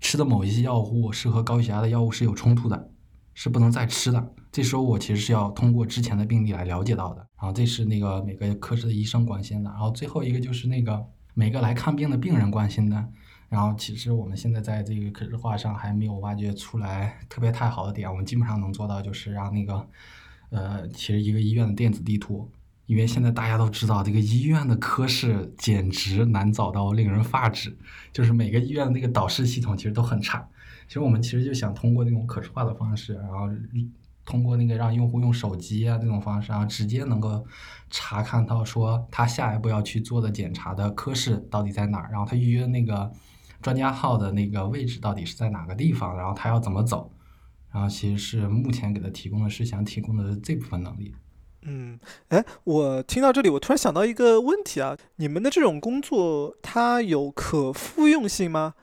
[0.00, 2.90] 吃的某一些药物是和高血压的药物是有冲突的，
[3.32, 4.34] 是不能再吃的。
[4.50, 7.24] 这时候我其实是要通过之前的病例来了解到的。
[7.38, 9.70] 然后这是那个每个科室的医生关心的。
[9.70, 11.00] 然后最后一个就是那个
[11.34, 13.08] 每个来看病的病人关心的。
[13.48, 19.88] 然后其实我们现在在这个可视化上还没有挖掘出来特别太好的点，我们基本上能做到就是让那个，
[20.50, 22.50] 呃，其实一个医院的电子地图，
[22.86, 27.76] 因为现在大家都知道这个医院的科室简直难找到，令人发指，
[28.12, 30.48] 就是每个医院的那个导视系统其实都很差。
[30.88, 33.48] 其实我们其实就想通过那种可视化的方式，然后
[34.24, 37.46] 通过那个让用户用手机啊这种方式，然后直接能够
[37.88, 43.12] 查看到说他下一步要去做的检查的科室到底在哪儿，然后他预约那个。
[43.64, 46.14] 专家号的那个位置到底是在哪个地方？
[46.14, 47.10] 然后他要怎么走？
[47.72, 51.14] 然后其实是目前给他提供的是想提供的这部分能力。
[51.62, 51.98] 嗯，
[52.28, 58.74] 哎，我听到这里，我突然想到一个问题啊，你们的这种工作它有可复用性吗？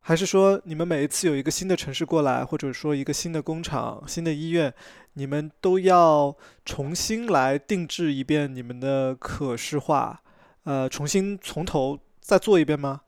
[0.00, 4.72] 还是说你们每一次有一个新的城市过来，或者说一个新的工厂、新的医院，
[5.14, 10.20] 你们都要重新来定制一遍你们的可视化，
[10.64, 13.00] 呃，重新从头再做一遍吗？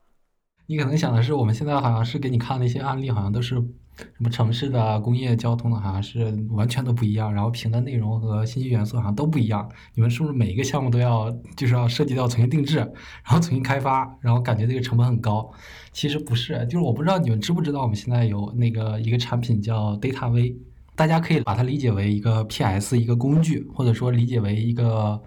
[0.69, 7.33] 你可能想的是，我们现在好像是给你看的一些案例，好像都是什么城市的、工业、交通的，好像是完全都不一样。
[7.33, 9.67] 然后评的内容和信息元素好像都不一样。
[9.95, 15.51] 你们是不是每一个项目都要就是要涉及到重新定制，然后重新开发，然后感觉这个成本很高？
[15.91, 20.55] 其实不是，就是我不知道你们知不知道，我们现在有那个一个产品叫 DataV，
[20.95, 25.19] 大家可以把它理解为一个 PS 一个工具，或者说理解为一个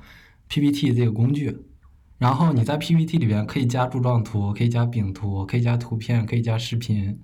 [0.47, 1.59] PPT 这个工具。
[2.23, 7.19] 然后你在 PPT 里边可以加柱状图，可以加饼图，可以加图片，可以加视频。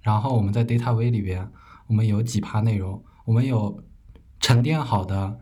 [0.00, 1.46] 然后我们在 DataV 里边，
[1.86, 3.84] 我们有几趴内容，我们有
[4.40, 5.38] 沉淀好的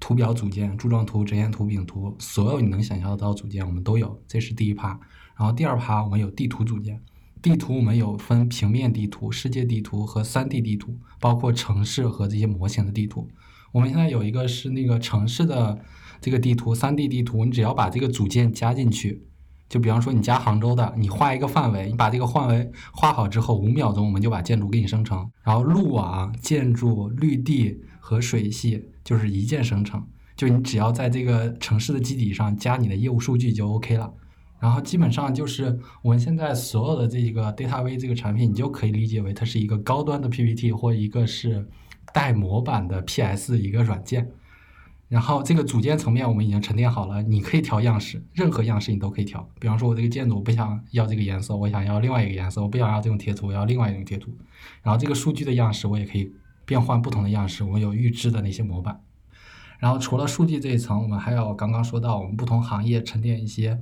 [0.00, 4.98] 图表组件，柱状图、折线图、饼图，所有你能想象得到组件我们都有，这是第一趴。
[5.38, 7.02] 然后第二趴我们有地图组件，
[7.42, 13.28] 地图我们有分平面地图、世界地图和 3D 地图，包括城市和这些模型的地图。
[13.72, 15.78] 我们现在有一个是那个城市的。
[16.20, 19.26] 这个地图，三 D 地图，你只要把这个组件加进去，
[19.68, 30.04] 就比方说你加杭州的，你画一个范围，你把这个范围画好之后，五秒钟我们就把建筑给你生成，然后路网、建筑、绿地和水系就是一键生成，
[30.36, 34.12] 就你只要在这个城市的基底上加你的业务数据就 OK 了。
[34.58, 41.68] 然后基本上就是我们现在所有的这个 DataV 这个产品，你就可以理解为它是一个高端的 PPT 或一个是
[42.14, 44.26] 带模板的 PS 一个软件。
[45.08, 49.48] 然后这个组件层面我们已经沉淀好了，你可以调样式，任何样式你都可以调。
[49.60, 54.32] 比方说，我这个建筑我不想要这个颜色，我想要另外一个颜色，我不想要这种贴图，我要另外一种贴图。
[54.82, 56.32] 然后这个数据的样式我也可以
[56.64, 59.00] 变换不同的样式，我们有预知的那些模板。
[59.78, 63.80] 然后除了数据这一层，我们还有刚刚说到我们不同行业沉淀一些。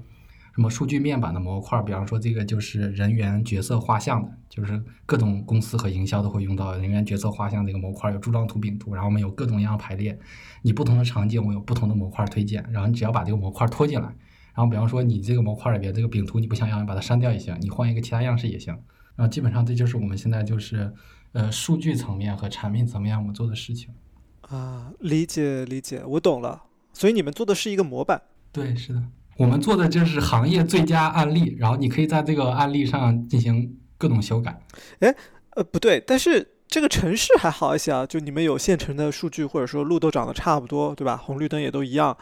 [0.55, 10.17] 什么数据面板的模块，比方说这个就是人员角色画像的，就是各种公司和营销都会用到人员角色画像这个模块，有柱状图、饼图，然后我们有各种各样排列。
[10.63, 14.07] 你不同的场景，我有不同的模块推荐，然后你只要把这个模块拖进来，
[14.55, 18.73] 然后比方说你这个模块里边这个饼图你不想要，你把它删掉也行，你换一个其他样式也行。
[19.17, 20.95] 然后基本上这就是我们现在就是
[21.33, 23.93] 呃数据层面和产品层面我们做的事情。
[24.43, 26.63] 啊，理解理解，我懂了。
[26.93, 28.23] 所以你们做的是一个模板？
[28.53, 29.03] 对，是的。
[29.37, 34.61] 我们做的就是行业最佳案例，然后你可以在这个案例上进行各种修改。
[35.01, 35.15] 哎，
[35.51, 41.17] 呃，不对，但是这个城市还好一些啊，就你们有现成的数据，或者说路都长得差不多，对吧？
[41.17, 42.17] 红绿灯也都一样。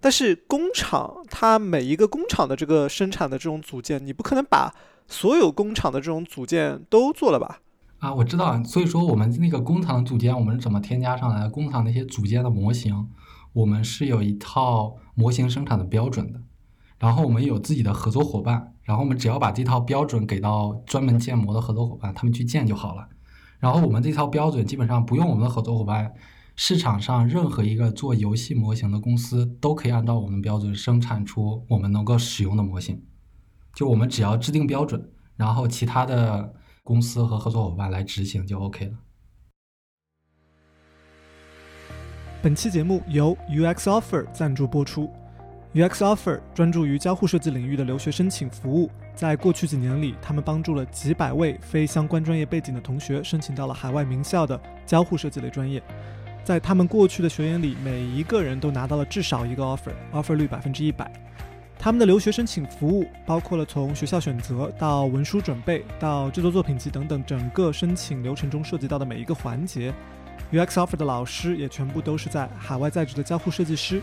[0.00, 4.74] 但是工厂它每一个工厂的这个生产的这种组件，你不可能把
[5.08, 7.60] 所有工厂的这种组件都做了吧？
[7.98, 8.62] 啊，我知道。
[8.62, 11.48] 所以说我们那个工厂组件，我们是怎么添加上来？
[11.48, 13.08] 工厂那些组件的模型，
[13.54, 16.40] 我们是有一套模型生产的标准的。
[16.98, 23.06] 然后我们有自己的合作伙伴，然后我们只要把这套标准给到专门建模的合作伙伴，他们去建就好了。
[23.58, 26.12] 然后我们这套标准基本上不用我们的合作伙伴，
[26.56, 33.02] 市场上任何一个做游戏模型的公司都可以按照我们标准生产出我们能够使用的模型。
[33.74, 38.92] 就我们只要制定标准，然后其他的公司和合作伙伴来执行就 OK 了。
[42.42, 45.10] 本期节目由 UX Offer 赞助播出。
[45.76, 55.82] UX Offer 专注于交互设计领域的留学申请服务，在过去几年里，他们帮助了几百位非相关专业背景的同学申请到了海外名校的交互设计类专业。
[56.42, 61.12] 在他们过去的学员里，每一个人都拿到了至少一个 offer，offer 率百分之一百。
[61.78, 69.92] 他们的留学申请服务包括了从学校选择到文书准备到制作作品集等等，整个申请流程中涉及到的每一个环节
[70.52, 74.00] ，UX Offer 的老师也全部都是在海外在职的交互设计师。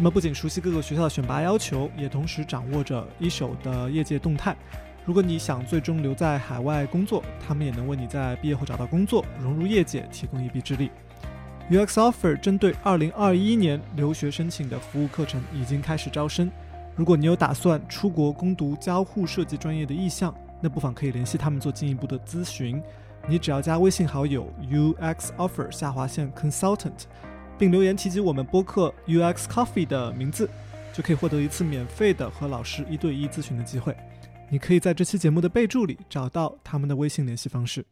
[0.00, 4.56] 他们不仅熟悉各个学校的选拔要求，也同时掌握着一手的业界动态。
[5.04, 10.90] 如果你想最终留在海外工作，他们也能为你在毕业后找到工作、融入业界提供一臂之力。
[11.70, 16.50] UX Offer 针对2021年留学申请的服务课程已经开始招生。
[16.96, 22.82] 如果你有打算出国攻读交互设计专业的意向，那不妨可以联系他们做进一步的咨询。
[23.28, 27.02] 你只要加微信好友 UX Offer 下划线 Consultant。
[27.60, 30.48] 并留言提及我们播客 UX Coffee 的名字，
[30.94, 33.94] 就可以获得一次免费的和老师一对一咨询的机会。
[34.48, 37.84] 你可以在这期节目的备注里找到他们的微信联系方式。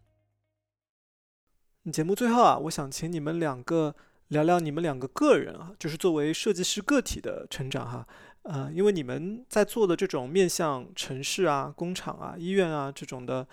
[1.93, 3.95] 节目最后啊，我想请你们两个
[4.29, 8.09] 聊聊你们两个个人啊，就是作为设计师个体的成长哈。
[8.45, 13.47] 呃，因为你们在做的这种面向城市啊、工厂啊、医院啊这种的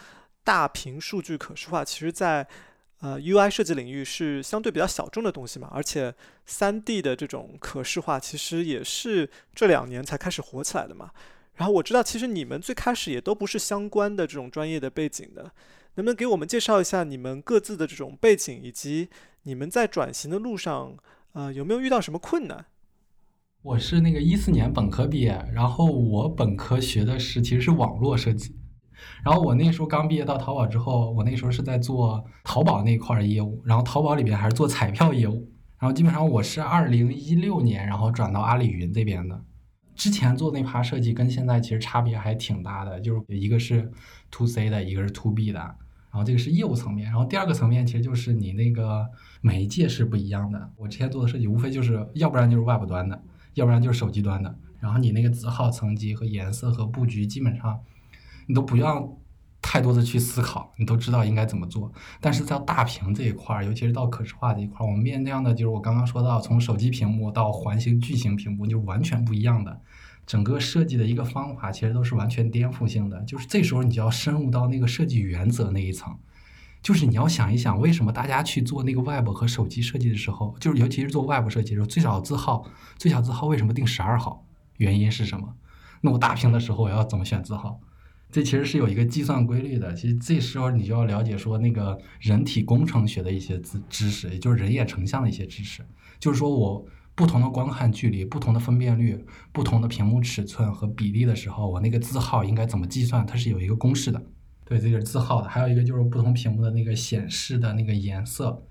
[0.46, 2.48] 大屏数据可视化，其实在
[3.06, 6.12] 呃，UI 设计领域是相对比较小众的东西嘛，而且
[6.48, 11.12] 三 D 的这种可视化其实也是这两年才开始火起来的嘛。
[11.54, 15.44] 然后我知道，其实你们最开始也都不是相关的这种专业的背景的，
[15.94, 19.10] 能不能给我们介绍一下你们各自的这种背景，以及
[19.44, 20.98] 你们在转型的路上，
[21.34, 22.66] 呃，有没有遇到什么困难？
[23.62, 28.56] 我是那个一四年本科毕业，然后我本科学的是其实是网络设计。
[29.24, 35.50] 然后我那时候刚毕业到淘宝之后，我那时候是在做淘宝那块儿业务，然后淘宝里边还是做彩票业务。
[35.78, 39.42] 然后基本上我是二零一六年，然后转到阿里云这边的。
[39.96, 43.92] 之前做那趴设计跟现在其实差别还挺大的，就是一个是
[44.32, 45.60] to C 的，一个是 to B 的。
[45.60, 45.78] 然
[46.12, 49.06] 后这个是业务层面，然后第二个层面其实就是你那个
[49.42, 50.70] 媒介是不一样的。
[50.78, 53.22] 我之前做的设计无非就是要不然就是 Web 端的，
[53.56, 54.56] 要不然就是手机端的。
[54.80, 57.80] 然后你那个字号层级和颜色和布局基本上。
[58.46, 59.18] 你都不要
[59.62, 61.92] 太多的去思考，你都知道应该怎么做。
[62.22, 69.82] 但是在大屏这一块儿，尤其是到可视化这一块儿，我们面对的就是我刚刚说到，从手机屏幕到环形巨型屏幕，就完全不一样的。
[70.28, 73.22] 整个设计的一个方法，其实都是完全颠覆性的。
[73.24, 76.18] 就是这时候，你就要深入到那个设计原则那一层，
[76.82, 82.66] 就是你要想一想，为什么大家去做那个 Web 和手机设计的时候，就是尤其是做 Web 设计的时候，最小字号
[82.98, 84.46] 最小字号为什么定十二号？
[84.78, 85.56] 原因是什么？
[86.02, 87.80] 那我大屏的时候我要怎么选字号。
[88.36, 89.94] 这其实是有一个计算规律的。
[89.94, 95.82] 其实这时候你就要了解说那个人体工程学的一些知知识，也就是人眼成像的一些知识。
[96.20, 103.26] 就是说我不同的观看距离、不同的分辨率、不同的屏幕尺寸和比例的时候，我那个字号应该怎么计算？
[103.26, 104.22] 它是有一个公式的。
[104.66, 105.48] 对，这个字号的。
[105.48, 108.62] 还有一个就是不同屏幕的那个显示的那个颜色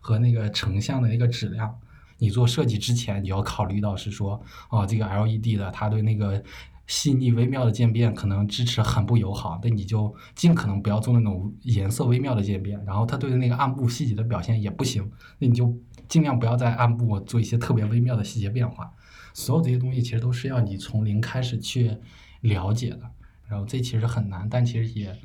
[0.00, 1.72] 和那个成像的那个质量。
[2.18, 6.42] 你做设计之前，你要考虑到是说，哦，这个 LED 的它对那个。
[6.86, 12.82] 细腻微妙的渐变可能支持很不友好，那你就尽可能不要做那种颜色微妙的渐变。
[12.84, 15.74] 然后它对那个暗部细节的表现也不行，那你就
[16.08, 18.92] 尽量不要在暗部做一些特别微妙的细节变化。
[19.32, 21.96] 所有这些东西其实都是要你从零开始去
[22.40, 23.10] 了解的。
[23.48, 25.16] 然后这其实很难，但其实也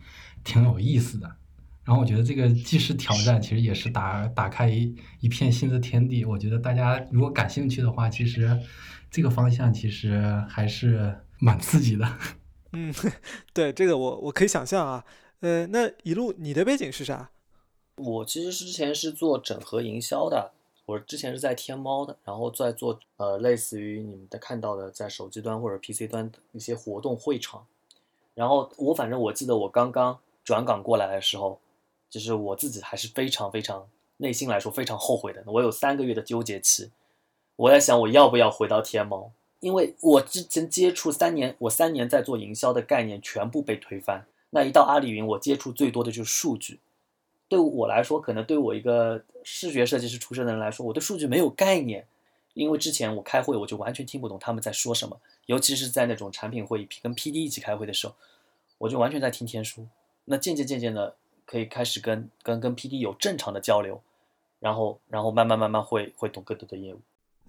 [0.44, 1.36] 挺有意思的。
[1.84, 6.24] 然后我觉得这个既是挑战，其实也是打打开一一片新的天地。
[6.24, 8.58] 我觉得大家如果感兴趣的话，其实
[9.10, 11.18] 这个方向其实还是。
[11.40, 12.18] 蛮刺激的，
[12.74, 12.94] 嗯，
[13.54, 15.06] 对这个我我可以想象啊，
[15.42, 17.30] 呃，那一路你的背景是啥？
[17.98, 20.52] 我其实之前是做整合营销的，
[20.86, 27.66] 我之前是在天猫的，然后在做呃类似于你们的看到的在手机端或者 PC 端一些活动会场，
[28.34, 31.60] 然后我反正我记得我刚刚转岗过来的时候，
[32.10, 36.92] 就是我自己还是非常非常内心来说非常后悔的，我有三个月的纠结期，
[37.56, 39.32] 我在想我要不要回到天猫。
[39.60, 44.26] 因为我之前接触三年，我三年在做营销的概念全部被推翻。
[44.52, 46.80] 那一到阿里云，我接触最多的就是数据。
[47.50, 52.08] 对我来说，可能对我一个视觉设计师出身的人来说，我对数据没有概念。
[52.54, 58.16] 因为之前我开会，我就完全听不懂他们在说什么，尤其是在那种产品会议跟 PD 一起开会的时候，
[58.80, 59.88] 我就完全在听天书。
[60.26, 64.02] 那渐渐渐渐的，可以开始跟跟跟 PD 有正常的交流，
[64.60, 67.00] 然后然后慢慢慢慢会会懂更多的业务。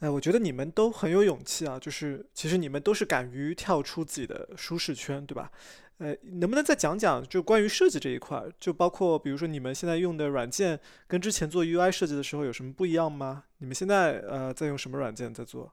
[0.01, 1.79] 哎，我觉得你们都很有勇气啊！
[1.79, 5.51] 就是其实你们都是敢于跳出自己的舒适圈，对吧？
[5.99, 8.41] 呃，能不能再讲讲就关于设计这一块？
[8.61, 10.79] 就包括比如说你们现在用的软件
[11.09, 13.45] 跟之前做 UI 设计的时候有什么不一样吗？
[13.59, 15.73] 你们现在呃在用什么软件在做？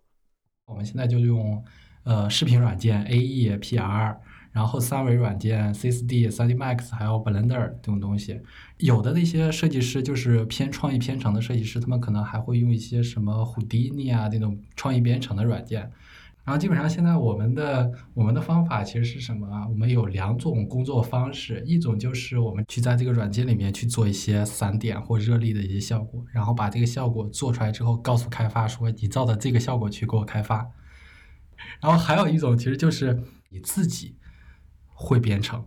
[0.66, 1.64] 我们现在就用
[2.04, 4.18] 呃视频软件 AE PR。
[4.56, 8.40] 然后三维软件 C4D、3D Max 还有 Blender 这种东西，
[8.78, 15.92] 有的那些设计师就是偏创意编程的设计师，他们可能还会用一些什么 Houdini 啊这种创意编程的软件。
[16.46, 19.68] 然后基本上现在我们的我们的方法其实是什么啊？
[19.68, 30.66] 我们有两种工作方式，一种就是我们去在这个软件里面去做一些散点或热力的一些效果，然后把这个效果做出来之后，告诉开发说你照着这个效果去给我开发。
[31.82, 34.16] 然后还有一种其实就是你自己。
[34.96, 35.64] 会编程，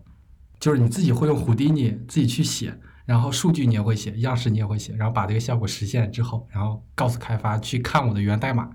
[0.58, 8.70] 就是你自己会用胡迪尼自己去写，然后数据你也会写，样式你也会写，然后把这个效果实现之后，然后告诉开发去看我的源代码，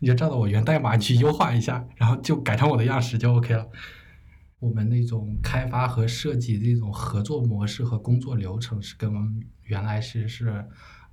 [0.00, 3.66] 你就照着我源代码去优化一下，然后就改成我的样式就 OK 了。
[4.58, 10.64] 我们那种开发和设计这种合作模式和工作流程是跟我们原来是是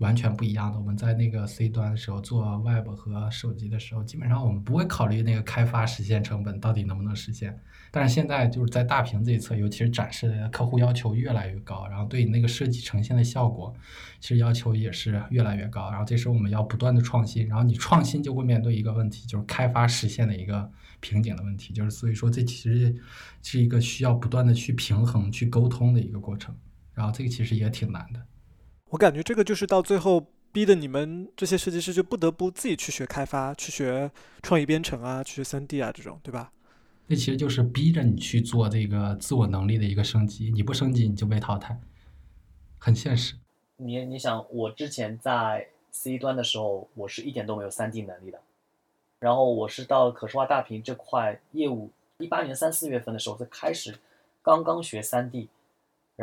[0.04, 0.78] 完全不一样的。
[0.78, 7.58] 我们在那个 C 端的时候做 Web 和手机的时候，基本上我们不会考虑那个开发实现成本到底能不能实现。
[7.90, 13.74] 但是现在就是在大屏这一侧，尤其是展示的客户要求越来越高，然后对你那个设计呈现的效果，
[14.20, 15.90] 其实要求也是越来越高。
[15.90, 21.72] 然后这时候我们要不断的创新，然后你创新就会面对一个问题，就是开发实现的一个瓶颈的问题。
[21.74, 22.96] 就是所以说这其实
[23.42, 26.54] 是一个需要不断的去平衡、去沟通的一个过程。
[26.94, 28.20] 然后这个其实也挺难的。
[28.94, 34.12] 我感觉这个就是到最后逼的你们这些设计师就不得不自己去学开发、去学
[34.44, 36.52] 创意编程啊、去学三 D 啊这种，对吧？
[37.10, 41.76] 这其实就是逼着你去做这个自我能力的一个升级，你不升级你就被淘汰，
[42.78, 43.34] 很现实。
[43.78, 48.40] 你你想，我之前在 C 端的时候，我是一点都没有三 D 能力的，
[49.18, 51.90] 然后我是到可视化大屏这块业务，
[52.20, 53.96] 一八年三四月份的时候才开始
[54.44, 55.50] 刚刚学三 D，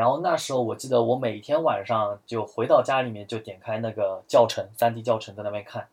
[0.01, 5.87] 然后那时候我记得我每天晚上就回到家里面就点开那个教程，三 D 教程在那边看，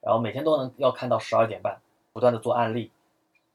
[0.00, 1.78] 然后每天都能要看到十二点半，
[2.14, 2.90] 不断的做案例。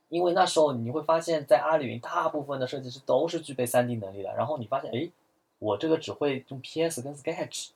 [0.09, 4.31] 因为那时候你会发现在阿里云，大部分的设计师都是具备 3D 能力的。
[4.35, 5.09] 然后你发现，哎，
[5.57, 7.69] 我这个只会用 PS 跟 Sketch，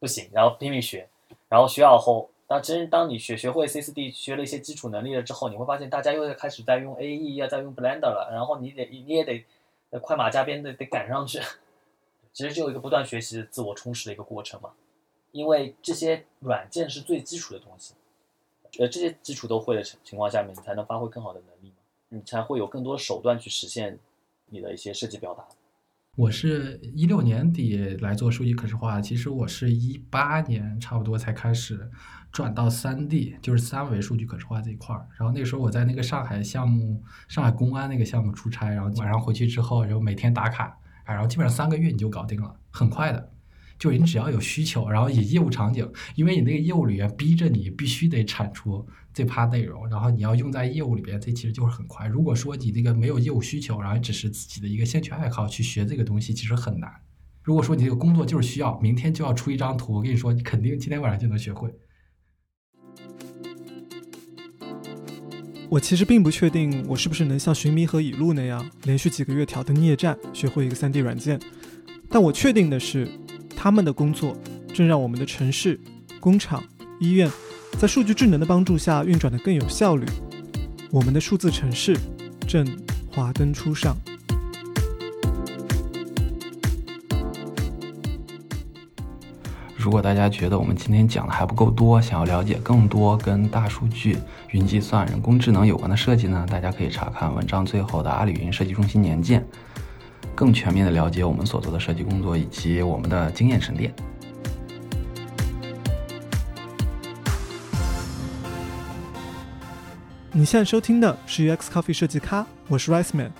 [0.00, 0.28] 不行。
[0.32, 1.08] 然后拼命学，
[1.48, 8.28] 然后学好后，当真当你学学会 C4D，学了一些基础能力了之后，你会发现大家又在开始在用 AE 啊，在用 Blender 了。
[8.32, 9.44] 然后你得你也得
[9.98, 11.40] 快马加鞭的得赶上去。
[12.32, 14.70] 其实就有一个不断学习、自我充实的一个过程嘛。
[15.32, 17.94] 因为这些软件是最基础的东西。
[18.78, 21.76] 呃，这些基础都会的情情况下面，你才能发挥更好的能力嘛，
[22.08, 23.98] 你才会有更多手段去实现
[24.46, 25.44] 你的一些设计表达。
[26.16, 31.90] 我是一六年底来做数据可视化，其实我是一八年差不多才开始
[32.32, 35.06] 转到三 D，就是三维数据可视化这一块儿。
[35.18, 43.32] 然后那时候我在那个上海项目，上海公安那个项目出差，然后晚上回去之后，然后每天打卡，然后基本上三个月你就搞定了，很快的。
[43.78, 52.06] 就你只要有需求，然后以业务场景，因为你那个业务里面逼着你必须得产出这趴内容，然后你要用在业务里边，这其实就是很快。
[52.06, 56.92] 如果说你那个没有业务需求，然后只是自己的一个兴趣爱好去学这个东西，其实很难。
[57.42, 61.74] 如果说你这个工作就是需要明天就要出一张图，我跟你说，你肯定今天晚上就能学会。
[65.70, 71.40] 我其实并不确定我是不是能像寻迷和乙路那样连续几个月挑灯夜战学会一个 3D 软件，
[72.08, 73.08] 但我确定的是。
[73.62, 74.34] 他们的工作
[74.72, 75.78] 正让我们的城市、
[76.18, 76.64] 工厂、
[76.98, 77.30] 医院
[77.78, 80.06] 在数据智能的帮助下运转得更有效率。
[80.90, 81.94] 我们的数字城市
[82.48, 82.66] 正
[83.12, 83.94] 华灯初上。
[89.80, 94.18] 如果大家觉得我们今天讲的还不够多，想要了解更多跟大数据、
[94.50, 99.42] 云计算、人工智能有关的设计呢，大家可以查看文章最后的阿里云设计中心年鉴。
[100.34, 103.90] 更全面的了解我们所做的设计工作以及我们的经验沉淀。
[110.30, 113.32] 你现在收听的是 UX Coffee 设计咖，我是 Rice Man。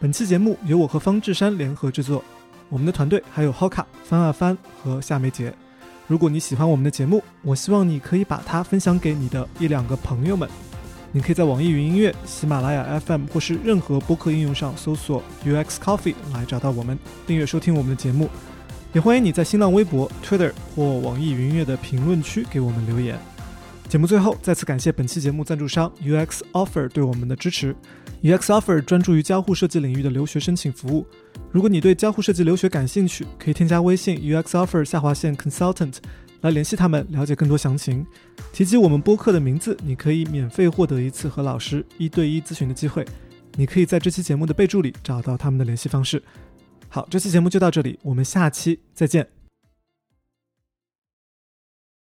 [0.00, 2.24] 本期节目由我和方志山联合制作，
[2.70, 5.52] 我们的团队还有 Hoka、翻啊翻和夏梅杰。
[6.12, 10.46] 如果你喜欢我们的节目，我希望你可以把它分享给你的一两个朋友们。
[11.10, 18.28] 你可以在网易云音乐、喜马拉雅 FM 或是任何播客应用上搜索 UX Coffee 来找到我们，订阅收听我们的节目。
[18.92, 23.18] 也欢迎你在新浪微博、Twitter 或网易云音乐的评论区给我们留言。
[23.88, 27.74] 节目最后再次感谢本期节目赞助商 UX Offer 对我们的支持。
[28.22, 31.04] UX Offer 专注于交互设计领域的留学申请服务。
[31.50, 35.96] 如果你对交互设计留学感兴趣，可以添加微信 UX Offer 下划线 Consultant。
[36.42, 38.04] 来联系他们，了解更多详情。
[38.52, 43.04] 提及我们播客的名字，你可以免费获得一次和老师一对一咨询的机会。
[43.54, 46.20] 你可以在这期节目的备注里找到他们的联系方式。
[46.88, 49.41] 好，这期节目就到这里，我们下期再见。